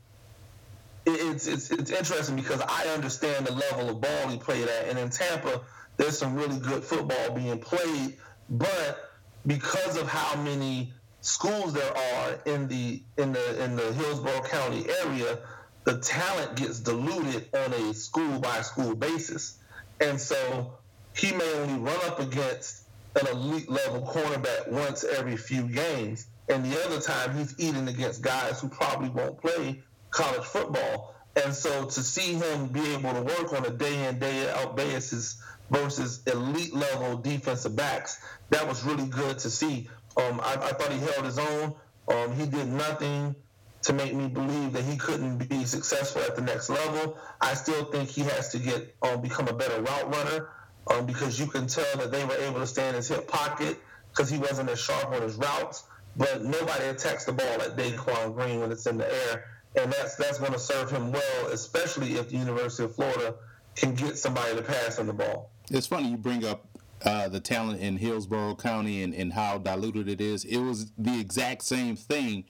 [1.07, 4.88] it's, it's, it's interesting because I understand the level of ball he played at.
[4.88, 5.62] And in Tampa,
[5.96, 8.16] there's some really good football being played.
[8.48, 9.11] But
[9.44, 14.87] because of how many schools there are in the in the in the Hillsborough County
[15.05, 15.38] area,
[15.83, 19.59] the talent gets diluted on a school by school basis.
[20.00, 20.74] And so
[21.14, 22.83] he may only run up against
[23.20, 26.27] an elite level cornerback once every few games.
[26.48, 31.14] And the other time he's eating against guys who probably won't play college football.
[31.42, 34.77] And so to see him be able to work on a day in, day out
[34.77, 39.88] basis versus elite level defensive backs, that was really good to see.
[40.16, 41.74] Um, I, I, thought he held his own.
[42.09, 43.35] Um, he did nothing
[43.83, 47.18] to make me believe that he couldn't be successful at the next level.
[47.40, 50.50] I still think he has to get um, become a better route runner
[50.88, 53.79] um, because you can tell that they were able to stay in his hip pocket
[54.11, 55.85] because he wasn't as sharp on his routes.
[56.16, 60.14] But nobody attacks the ball like Daquon Green when it's in the air, and that's
[60.14, 63.35] that's going to serve him well, especially if the University of Florida
[63.75, 65.51] can get somebody to pass on the ball.
[65.70, 66.66] It's funny you bring up
[67.05, 70.44] uh, the talent in Hillsborough County and, and how diluted it is.
[70.44, 72.44] It was the exact same thing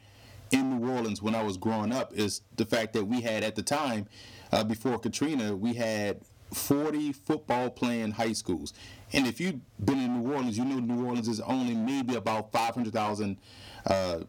[0.50, 2.12] in New Orleans when I was growing up.
[2.12, 4.06] Is the fact that we had at the time
[4.52, 6.20] uh, before Katrina, we had
[6.54, 8.72] 40 football playing high schools.
[9.12, 12.52] And if you've been in New Orleans, you know New Orleans is only maybe about
[12.52, 13.36] 500,000
[13.86, 14.20] uh,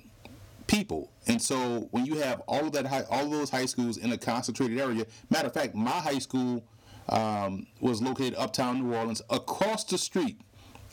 [0.67, 1.11] people.
[1.27, 4.17] And so when you have all of that, high, all those high schools in a
[4.17, 6.63] concentrated area, matter of fact, my high school
[7.09, 9.21] um, was located uptown New Orleans.
[9.29, 10.39] Across the street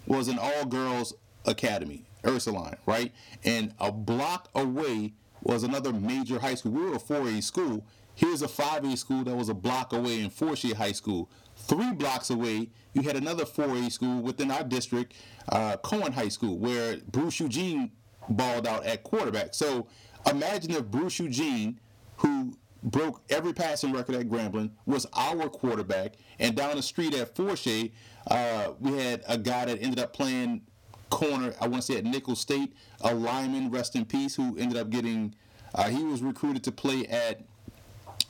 [0.07, 1.15] was an all-girls
[1.45, 3.13] academy, Ursuline, right?
[3.45, 6.73] And a block away was another major high school.
[6.73, 7.85] We were a 4A school,
[8.15, 11.31] Here's a 5A school that was a block away in Fortier High School.
[11.57, 15.15] Three blocks away, you had another 4A school within our district,
[15.49, 17.91] uh, Cohen High School, where Bruce Eugene
[18.29, 19.55] balled out at quarterback.
[19.55, 19.87] So
[20.29, 21.81] imagine if Bruce Eugene,
[22.17, 27.35] who broke every passing record at Grambling, was our quarterback, and down the street at
[27.35, 27.91] Fortier,
[28.27, 30.63] uh, we had a guy that ended up playing
[31.11, 34.79] corner, I want to say at Nicholls State, a lineman, rest in peace, who ended
[34.79, 35.35] up getting,
[35.75, 37.43] uh, he was recruited to play at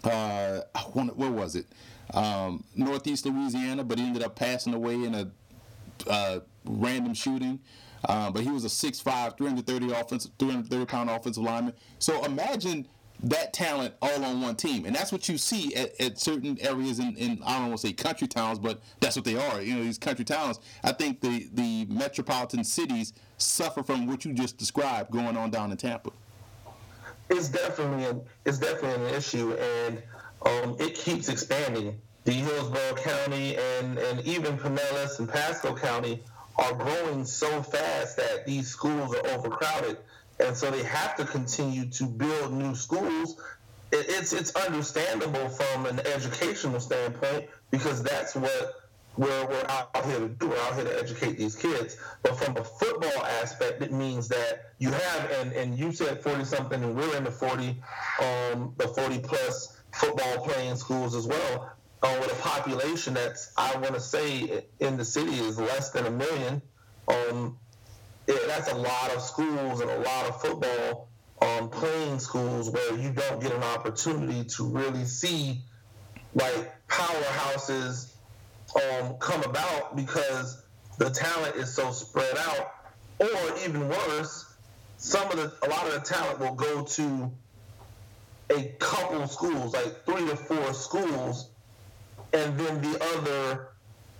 [0.05, 0.61] uh,
[0.93, 1.67] where was it?
[2.15, 5.31] Um, Northeast Louisiana, but he ended up passing away in a
[6.09, 7.61] uh, random shooting.
[8.09, 11.75] Um, but he was a 6'5", 330 offensive, 330 pound offensive lineman.
[11.99, 12.89] So imagine
[13.23, 16.99] that talent all on one team, and that's what you see at, at certain areas
[16.99, 19.63] in, in I don't want to say country towns, but that's what they are.
[19.63, 20.59] You know, these country towns.
[20.83, 25.71] I think the the metropolitan cities suffer from what you just described going on down
[25.71, 26.11] in Tampa
[27.29, 30.03] it's definitely a, it's definitely an issue, and
[30.45, 32.01] um, it keeps expanding.
[32.25, 36.23] the Hillsborough County and, and even Pinellas and Pasco County
[36.57, 39.99] are growing so fast that these schools are overcrowded.
[40.39, 43.37] And so they have to continue to build new schools.
[43.93, 48.82] it's, it's understandable from an educational standpoint because that's what
[49.17, 50.49] we're, we're out here to do.
[50.49, 51.97] We're out here to educate these kids.
[52.23, 56.45] But from a football aspect, it means that you have, and, and you said 40
[56.45, 57.83] something, and we're in the 40,
[58.21, 61.73] um, the 40 plus football playing schools as well
[62.03, 66.07] uh, with a population that's I want to say in the city is less than
[66.07, 66.63] a million.
[67.09, 67.59] Um,
[68.27, 71.09] it, that's a lot of schools and a lot of football
[71.41, 75.63] um, playing schools where you don't get an opportunity to really see
[76.35, 78.12] like powerhouses
[78.77, 80.63] um, come about because
[80.99, 82.75] the talent is so spread out.
[83.21, 84.53] Or even worse,
[84.97, 87.31] some of the a lot of the talent will go to
[88.51, 91.49] a couple schools, like three to four schools,
[92.33, 93.69] and then the other,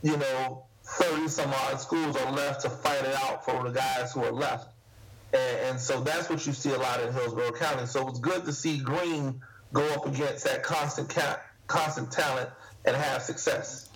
[0.03, 4.13] you know, 30 some odd schools are left to fight it out for the guys
[4.13, 4.69] who are left.
[5.33, 7.87] And, and, so that's what you see a lot in Hillsborough County.
[7.87, 9.41] So it's good to see Green
[9.73, 12.51] go up against that constant cap, constant talent
[12.85, 13.89] and have success.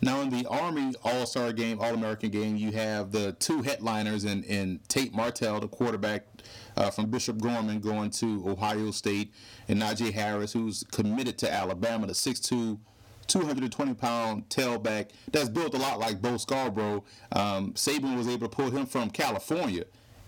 [0.00, 4.24] Now, in the Army All Star game, All American game, you have the two headliners
[4.24, 6.26] in, in Tate Martell, the quarterback
[6.76, 9.32] uh, from Bishop Gorman, going to Ohio State,
[9.68, 12.78] and Najee Harris, who's committed to Alabama, the 6'2
[13.26, 17.04] 220 pound tailback that's built a lot like Bo Scarborough.
[17.32, 19.84] Um, Saban was able to pull him from California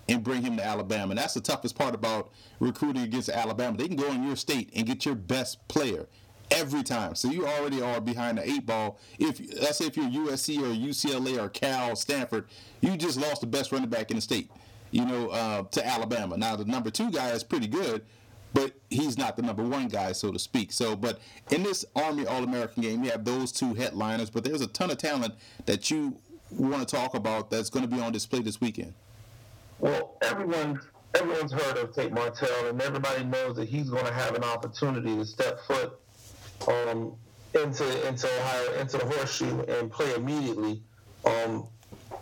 [0.06, 1.10] and bring him to Alabama.
[1.10, 3.76] And that's the toughest part about recruiting against Alabama.
[3.78, 6.06] They can go in your state and get your best player
[6.50, 7.14] every time.
[7.14, 8.98] So you already are behind the eight ball.
[9.18, 12.46] If let's say if you're USC or UCLA or Cal, Stanford,
[12.80, 14.50] you just lost the best running back in the state.
[14.90, 16.36] You know, uh, to Alabama.
[16.36, 18.04] Now the number two guy is pretty good,
[18.52, 20.72] but he's not the number one guy, so to speak.
[20.72, 24.60] So, but in this Army All American game, you have those two headliners, but there's
[24.60, 25.34] a ton of talent
[25.66, 26.16] that you
[26.50, 28.92] want to talk about that's going to be on display this weekend.
[29.78, 30.80] Well, everyone
[31.14, 35.16] everyone's heard of Tate Martell, and everybody knows that he's going to have an opportunity
[35.16, 35.98] to step foot
[36.68, 37.14] um,
[37.54, 40.82] into into Ohio, into the horseshoe, and play immediately.
[41.24, 41.66] Um,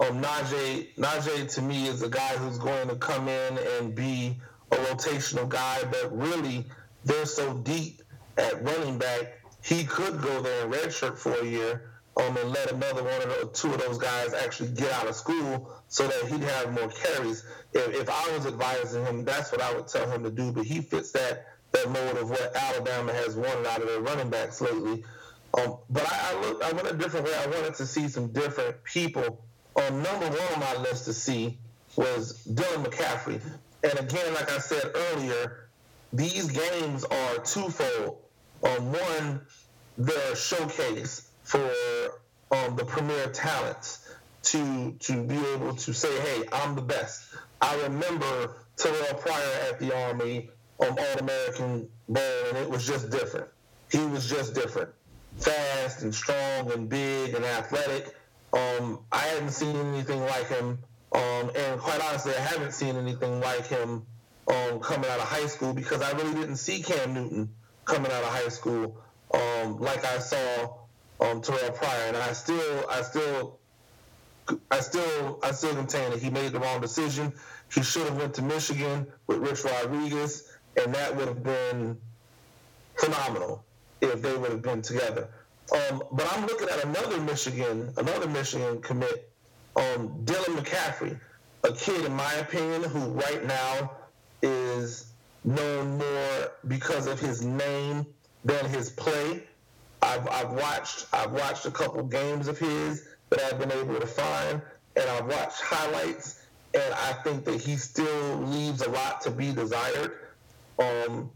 [0.01, 4.37] um, Najee, Najee to me is a guy who's going to come in and be
[4.71, 6.65] a rotational guy, but really
[7.05, 8.03] they're so deep
[8.37, 12.73] at running back, he could go there and redshirt for a year um, and let
[12.73, 16.43] another one of two of those guys actually get out of school so that he'd
[16.43, 17.45] have more carries.
[17.73, 20.53] If, if I was advising him, that's what I would tell him to do.
[20.53, 21.47] But he fits that
[21.83, 25.05] that mold of what Alabama has wanted out of their running backs lately.
[25.55, 27.35] Um, but I, I, look, I went a different way.
[27.35, 29.45] I wanted to see some different people.
[29.77, 31.59] Um, number one on my list to see
[31.97, 33.41] was Dylan McCaffrey.
[33.83, 35.69] And again, like I said earlier,
[36.13, 38.19] these games are twofold.
[38.63, 39.41] Um, one,
[39.97, 41.71] they're a showcase for
[42.51, 44.05] um, the premier talents
[44.43, 49.81] to to be able to say, "Hey, I'm the best." I remember Terrell Pryor at
[49.81, 53.49] the Army um, All American Bowl, and it was just different.
[53.91, 54.91] He was just different,
[55.39, 58.15] fast and strong and big and athletic.
[58.53, 60.79] Um, I hadn't seen anything like him
[61.13, 64.05] um, and quite honestly, I haven't seen anything like him
[64.47, 67.49] um, coming out of high school because I really didn't see Cam Newton
[67.85, 68.97] coming out of high school
[69.33, 70.75] um, like I saw
[71.21, 73.59] um, Terrell Pryor, and I still, I still,
[74.71, 77.33] I still, I still maintain that he made the wrong decision.
[77.73, 80.48] He should have went to Michigan with Rich Rodriguez,
[80.79, 81.99] and that would have been
[82.97, 83.65] phenomenal
[84.01, 85.29] if they would have been together.
[85.73, 89.31] Um, but I'm looking at another Michigan, another Michigan commit
[89.77, 91.19] um, Dylan McCaffrey,
[91.65, 93.93] a kid, in my opinion, who right now
[94.43, 95.13] is
[95.45, 98.07] known more because of his name
[98.45, 99.43] than his play.
[100.01, 104.07] I've, I've watched I've watched a couple games of his that I've been able to
[104.07, 104.63] find,
[104.97, 109.53] and I've watched highlights, and I think that he still leaves a lot to be
[109.53, 110.19] desired.
[110.79, 111.31] Um,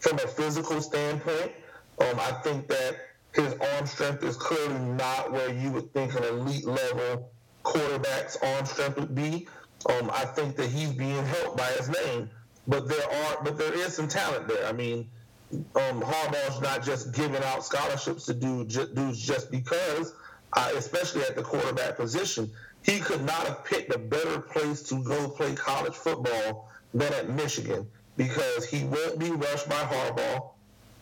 [0.00, 1.52] from a physical standpoint,
[2.00, 2.96] um, I think that
[3.34, 7.30] his arm strength is clearly not where you would think an elite level
[7.62, 9.46] quarterback's arm strength would be.
[9.88, 12.28] Um, I think that he's being helped by his name,
[12.66, 14.66] but there are, but there is some talent there.
[14.66, 15.08] I mean,
[15.52, 18.74] um, Harbaugh's not just giving out scholarships to dudes
[19.20, 20.14] just because,
[20.54, 22.50] uh, especially at the quarterback position.
[22.82, 27.28] He could not have picked a better place to go play college football than at
[27.28, 27.86] Michigan
[28.20, 30.50] because he won't be rushed by Harbaugh.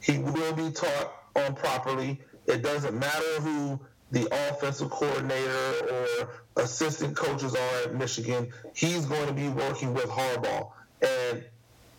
[0.01, 2.21] He will be taught on properly.
[2.47, 3.81] It doesn't matter who
[4.12, 8.53] the offensive coordinator or assistant coaches are at Michigan.
[8.73, 10.71] He's going to be working with Harbaugh,
[11.03, 11.45] and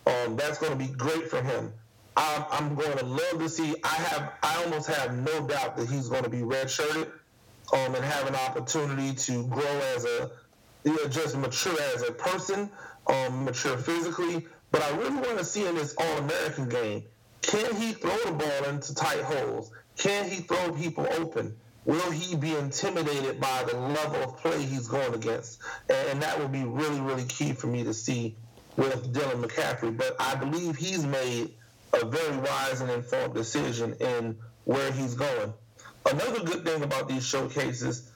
[0.06, 1.70] um, that's going to be great for him.
[2.16, 3.74] I'm, I'm going to love to see.
[3.84, 7.10] I have, I almost have no doubt that he's going to be redshirted,
[7.74, 10.30] um, and have an opportunity to grow as a,
[10.84, 12.70] you know, just mature as a person,
[13.06, 14.46] um, mature physically.
[14.70, 17.04] But I really want to see in this All-American game,
[17.42, 19.72] can he throw the ball into tight holes?
[19.96, 21.56] Can he throw people open?
[21.84, 25.60] Will he be intimidated by the level of play he's going against?
[25.88, 28.36] And that would be really, really key for me to see
[28.76, 29.96] with Dylan McCaffrey.
[29.96, 31.54] But I believe he's made
[31.92, 35.52] a very wise and informed decision in where he's going.
[36.06, 38.10] Another good thing about these showcases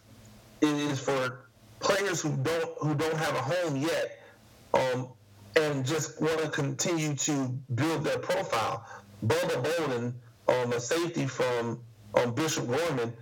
[0.60, 1.40] is for
[1.80, 4.24] players who don't who don't have a home yet,
[4.72, 5.08] um,
[5.56, 8.86] and just want to continue to build their profile.
[9.24, 10.14] Bubba Bolden,
[10.48, 11.80] um, a safety from
[12.14, 13.12] um, Bishop Gorman,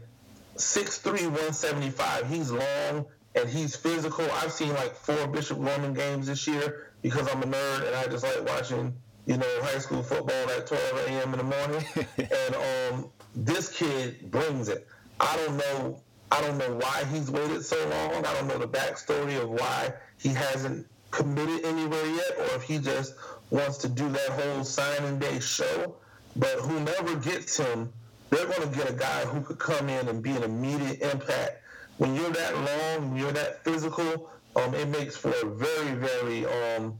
[0.56, 2.28] 6'3", 175.
[2.28, 4.26] He's long and he's physical.
[4.32, 8.06] I've seen like four Bishop Gorman games this year because I'm a nerd and I
[8.06, 8.94] just like watching,
[9.26, 11.34] you know, high school football at 12 a.m.
[11.34, 11.86] in the morning.
[12.18, 14.86] and um, this kid brings it.
[15.20, 16.02] I don't know.
[16.30, 18.24] I don't know why he's waited so long.
[18.24, 22.78] I don't know the backstory of why he hasn't committed anywhere yet, or if he
[22.78, 23.14] just
[23.50, 25.94] wants to do that whole signing day show.
[26.34, 27.92] But whomever gets him,
[28.30, 31.62] they're going to get a guy who could come in and be an immediate impact.
[31.98, 36.98] When you're that long, you're that physical, um, it makes for a very, very, um,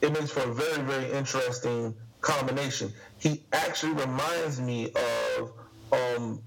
[0.00, 2.92] it makes for a very, very interesting combination.
[3.18, 4.92] He actually reminds me
[5.38, 5.52] of,
[5.92, 6.40] um,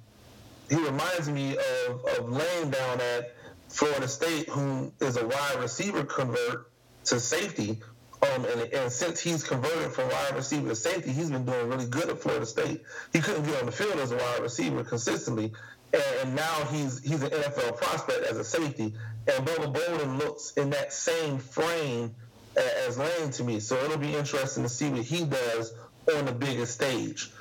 [0.69, 3.35] he reminds me of, of laying down at
[3.69, 6.68] Florida State, who is a wide receiver convert
[7.09, 7.79] to safety.
[8.21, 11.85] Um, and, and since he's converted from wide receiver to safety, he's been doing really
[11.85, 12.81] good at Florida State.
[13.13, 15.53] He couldn't get on the field as a wide receiver consistently,
[15.93, 18.93] and now he's he's an NFL prospect as a safety.
[19.27, 22.13] And Bubba Bolden looks in that same frame
[22.57, 23.59] as Lane to me.
[23.59, 25.73] So it'll be interesting to see what he does
[26.15, 27.31] on the biggest stage.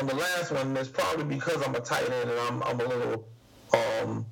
[0.00, 2.84] On the last one, it's probably because I'm a tight end and I'm, I'm a
[2.84, 3.28] little
[3.72, 4.26] um,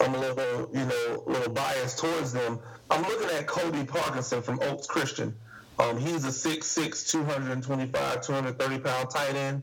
[0.00, 2.58] I'm a little you know a little biased towards them.
[2.90, 5.36] I'm looking at Colby Parkinson from Oaks Christian.
[5.78, 9.62] Um, he's a 6'6", 225, 230 pound tight end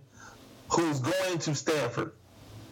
[0.70, 2.12] who's going to Stanford.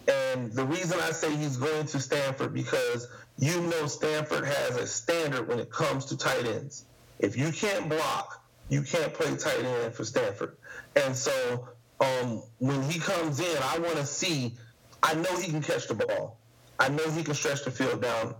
[0.07, 4.85] And the reason I say he's going to Stanford because you know Stanford has a
[4.87, 6.85] standard when it comes to tight ends.
[7.19, 10.57] If you can't block, you can't play tight end for Stanford.
[10.95, 14.53] And so um, when he comes in, I want to see.
[15.01, 16.37] I know he can catch the ball.
[16.79, 18.35] I know he can stretch the field down.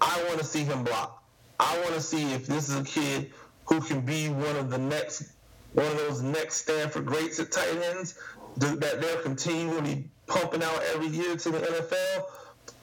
[0.00, 1.17] I want to see him block.
[1.60, 3.32] I want to see if this is a kid
[3.66, 5.32] who can be one of the next,
[5.72, 8.18] one of those next Stanford greats at tight ends
[8.56, 12.24] that they're continually pumping out every year to the NFL,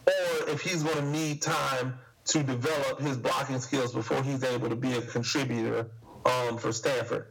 [0.07, 4.69] or if he's going to need time to develop his blocking skills before he's able
[4.69, 5.87] to be a contributor
[6.25, 7.27] um, for Stanford.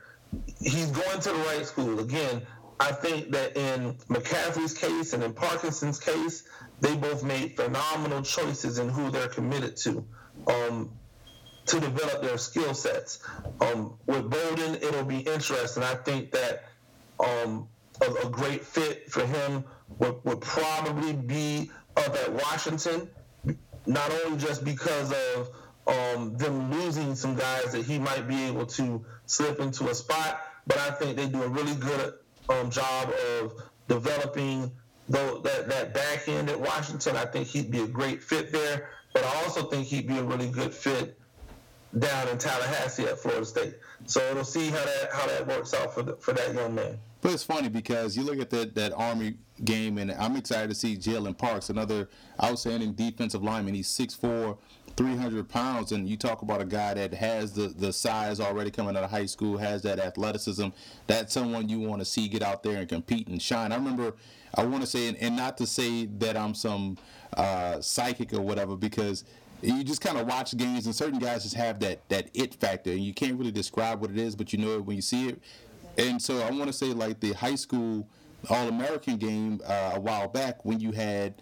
[0.60, 2.00] He's going to the right school.
[2.00, 2.42] Again,
[2.80, 6.44] I think that in McCaffrey's case and in Parkinson's case,
[6.80, 10.04] they both made phenomenal choices in who they're committed to.
[10.46, 10.90] Um,
[11.66, 13.20] to develop their skill sets.
[13.60, 15.82] Um, with Bolden, it'll be interesting.
[15.82, 16.64] I think that
[17.20, 17.68] um,
[18.00, 19.64] a, a, great fit for him
[19.98, 23.08] would, would probably be up at Washington,
[23.86, 25.48] not only just because of
[25.86, 30.40] um, them losing some guys that he might be able to slip into a spot,
[30.66, 32.14] but I think they do a really good
[32.48, 33.54] um, job of
[33.88, 34.72] developing
[35.08, 37.16] the, that, that back end at Washington.
[37.16, 40.24] I think he'd be a great fit there, but I also think he'd be a
[40.24, 41.18] really good fit
[41.98, 43.74] down in Tallahassee at Florida State.
[44.06, 46.98] So we'll see how that how that works out for the, for that young man.
[47.20, 50.74] But it's funny because you look at that that Army game, and I'm excited to
[50.74, 52.08] see Jalen Parks, another
[52.42, 53.74] outstanding defensive lineman.
[53.74, 54.58] He's 6'4",
[54.96, 58.96] 300 pounds, and you talk about a guy that has the the size already coming
[58.96, 60.68] out of high school, has that athleticism.
[61.06, 63.72] That's someone you want to see get out there and compete and shine.
[63.72, 64.14] I remember,
[64.54, 66.98] I want to say, and, and not to say that I'm some
[67.36, 69.24] uh, psychic or whatever, because
[69.64, 72.90] you just kind of watch games and certain guys just have that that it factor
[72.90, 75.28] and you can't really describe what it is but you know it when you see
[75.28, 75.40] it
[75.98, 78.06] and so I want to say like the high school
[78.50, 81.34] All American game uh, a while back when you had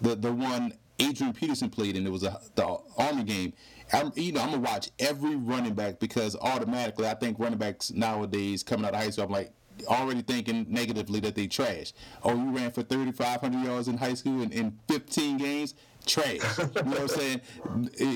[0.00, 3.52] the the one Adrian Peterson played and it was a, the Army game.
[3.92, 7.92] I'm, you know, I'm gonna watch every running back because automatically I think running backs
[7.92, 9.52] nowadays coming out of high school, I'm like
[9.86, 11.92] already thinking negatively that they trash.
[12.22, 15.74] Oh, you ran for 3,500 yards in high school in, in 15 games
[16.08, 16.58] trash.
[16.58, 17.40] You know what I'm saying?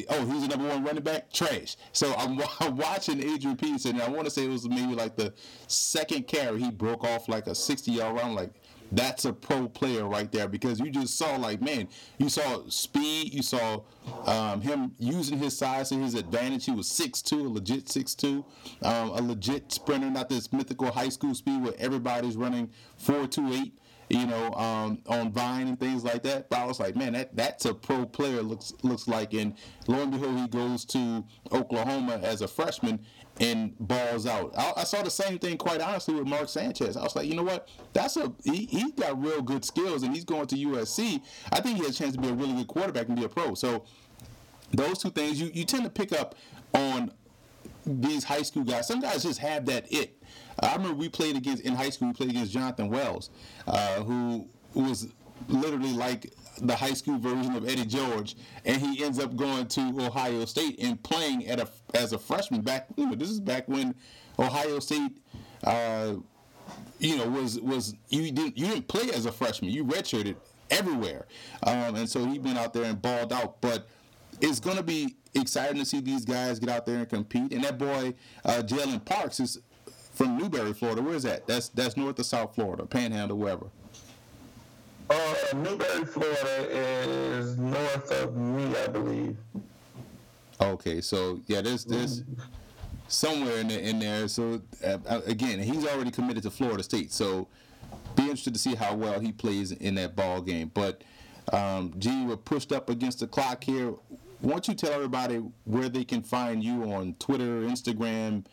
[0.08, 1.76] Oh, he's the number one running back, trash.
[1.92, 5.16] So I'm, I'm watching Adrian Peterson, and I want to say it was maybe like
[5.16, 5.32] the
[5.68, 8.34] second carry he broke off like a 60 yard run.
[8.34, 8.52] Like,
[8.92, 11.88] that's a pro player right there because you just saw like man,
[12.18, 13.80] you saw speed, you saw
[14.26, 16.66] um, him using his size to his advantage.
[16.66, 18.44] He was six two, a legit six two,
[18.82, 23.50] um, a legit sprinter, not this mythical high school speed where everybody's running four two
[23.52, 23.78] eight
[24.12, 26.50] you know, um, on Vine and things like that.
[26.50, 29.32] But I was like, man, that that's a pro player looks looks like.
[29.32, 29.54] And
[29.88, 33.00] lo and behold, he goes to Oklahoma as a freshman
[33.40, 34.52] and balls out.
[34.56, 36.98] I, I, saw the same thing, quite honestly, with Mark Sanchez.
[36.98, 37.68] I was like, you know what?
[37.94, 41.22] That's a he, he got real good skills, and he's going to USC.
[41.50, 43.30] I think he has a chance to be a really good quarterback and be a
[43.30, 43.54] pro.
[43.54, 43.84] So
[44.72, 46.34] those two things you, you tend to pick up
[46.74, 47.12] on
[47.86, 48.86] these high school guys.
[48.86, 50.22] Some guys just have that it.
[50.60, 52.08] I remember we played against in high school.
[52.08, 53.30] We played against Jonathan Wells,
[53.66, 55.08] uh, who was
[55.48, 59.80] literally like the high school version of Eddie George, and he ends up going to
[60.00, 62.60] Ohio State and playing at a as a freshman.
[62.60, 63.94] Back, you know, this is back when
[64.38, 65.18] Ohio State,
[65.64, 66.14] uh,
[66.98, 69.70] you know, was was you didn't you didn't play as a freshman.
[69.70, 70.36] You redshirted
[70.70, 71.26] everywhere,
[71.64, 73.60] um, and so he been out there and balled out.
[73.60, 73.88] But
[74.40, 77.52] it's going to be exciting to see these guys get out there and compete.
[77.52, 79.60] And that boy, uh, Jalen Parks, is
[80.12, 81.02] from Newberry, Florida.
[81.02, 81.46] Where is that?
[81.46, 83.66] That's that's north of South Florida, Panhandle, wherever.
[85.10, 89.36] Uh, Newberry, Florida is north of me, I believe.
[90.60, 92.22] Okay, so yeah, there's this
[93.08, 94.28] somewhere in there, in there.
[94.28, 97.12] So uh, uh, again, he's already committed to Florida State.
[97.12, 97.48] So
[98.14, 100.70] be interested to see how well he plays in that ball game.
[100.72, 101.02] But
[101.52, 103.92] um, G, we're pushed up against the clock here.
[104.40, 108.44] Why don't you tell everybody where they can find you on Twitter, Instagram,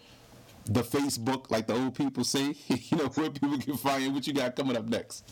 [0.73, 2.55] the Facebook, like the old people say?
[2.67, 5.29] you know, where people can find you, what you got coming up next.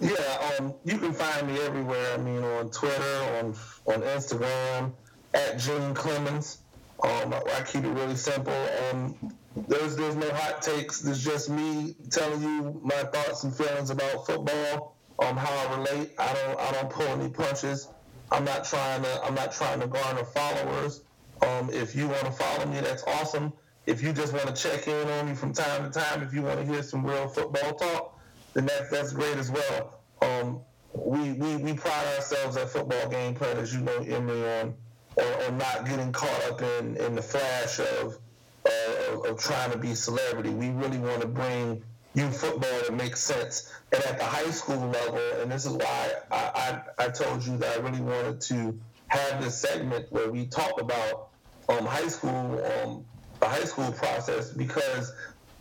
[0.00, 2.14] Yeah, um, you can find me everywhere.
[2.14, 3.54] I mean, on Twitter, on
[3.86, 4.92] on Instagram,
[5.34, 6.58] at Gene Clemens.
[7.02, 8.54] Um, I, I, keep it really simple.
[8.90, 9.34] Um,
[9.68, 11.00] there's there's no hot takes.
[11.00, 14.96] There's just me telling you my thoughts and feelings about football.
[15.18, 16.12] Um, how I relate.
[16.18, 17.88] I don't I don't pull any punches.
[18.30, 21.02] I'm not trying to I'm not trying to garner followers.
[21.42, 23.52] Um, if you want to follow me, that's awesome.
[23.86, 26.42] If you just want to check in on me from time to time, if you
[26.42, 28.20] want to hear some real football talk,
[28.54, 30.00] then that's that's great as well.
[30.20, 30.60] Um,
[30.94, 34.74] we, we we pride ourselves at football game plan, as you know, on,
[35.18, 38.18] on, on not getting caught up in, in the flash of,
[38.66, 40.50] uh, of, of trying to be celebrity.
[40.50, 41.82] We really want to bring
[42.14, 43.72] you football that makes sense.
[43.92, 47.56] And at the high school level, and this is why I, I, I told you
[47.58, 48.78] that I really wanted to
[49.08, 51.28] have this segment where we talk about
[51.68, 53.04] um, high school, um,
[53.42, 55.12] the high school process, because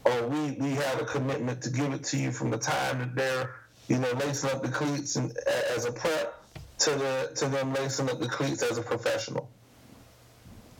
[0.05, 3.15] uh, we we have a commitment to give it to you from the time that
[3.15, 3.55] they're
[3.87, 5.35] you know lacing up the cleats and,
[5.75, 6.43] as a prep
[6.77, 9.49] to the to them lacing up the cleats as a professional.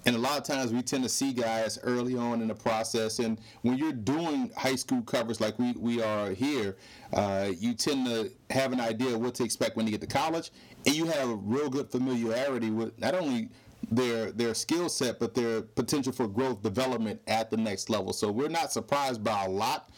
[0.04, 3.20] And a lot of times we tend to see guys early on in the process
[3.20, 6.76] and when you're doing high school coverage like we, we are here
[7.14, 10.08] uh, you tend to have an idea of what to expect when you get to
[10.08, 10.50] college
[10.88, 13.50] and you have a real good familiarity with not only
[13.92, 18.32] their their skill set but their potential for growth development at the next level so
[18.32, 19.90] we're not surprised by a lot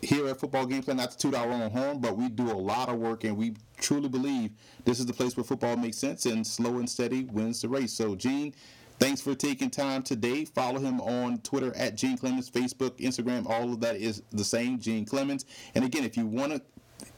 [0.00, 2.54] here at Football Game Plan, not to toot our own horn, but we do a
[2.54, 4.50] lot of work and we truly believe
[4.84, 7.92] this is the place where football makes sense and slow and steady wins the race.
[7.92, 8.54] So, Gene,
[8.98, 10.44] Thanks for taking time today.
[10.44, 14.78] Follow him on Twitter at Gene Clemens, Facebook, Instagram, all of that is the same,
[14.78, 15.44] Gene Clemens.
[15.74, 16.62] And again, if you want to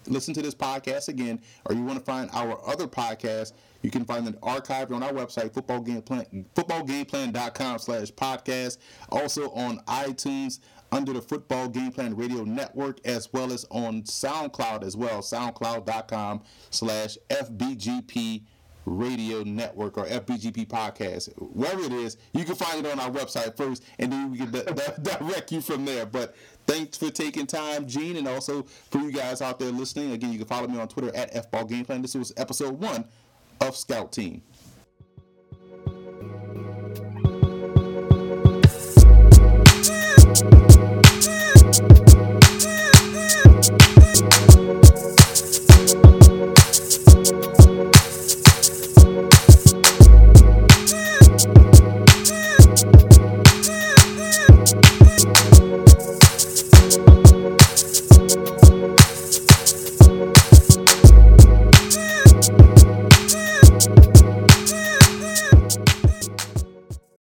[0.07, 3.53] listen to this podcast again, or you want to find our other podcast,
[3.83, 8.79] you can find them archived on our website, footballgameplan, footballgameplan.com slash podcast.
[9.11, 14.85] Also on iTunes under the Football Game Plan Radio Network, as well as on SoundCloud
[14.85, 18.45] as well, soundcloud.com slash FBGP
[18.87, 22.17] Radio Network or FBGP Podcast, wherever it is.
[22.33, 25.53] You can find it on our website first, and then we can d- d- direct
[25.53, 26.07] you from there.
[26.07, 26.35] But
[26.67, 30.13] thanks for taking time, Gene, and also for you guys out there listening.
[30.13, 32.03] Again, you can follow me on Twitter at fballgameplan.
[32.03, 33.05] This was episode one
[33.61, 34.43] of Scout Team.